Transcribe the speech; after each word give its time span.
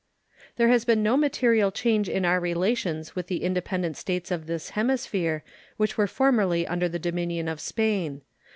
There 0.55 0.69
has 0.69 0.83
been 0.83 1.03
no 1.03 1.15
material 1.15 1.69
change 1.71 2.09
in 2.09 2.25
our 2.25 2.39
relations 2.39 3.15
with 3.15 3.27
the 3.27 3.43
independent 3.43 3.95
States 3.97 4.31
of 4.31 4.47
this 4.47 4.71
hemisphere 4.71 5.43
which 5.77 5.95
were 5.95 6.07
formerly 6.07 6.65
under 6.65 6.89
the 6.89 6.97
dominion 6.97 7.47
of 7.47 7.59
Spain. 7.61 8.23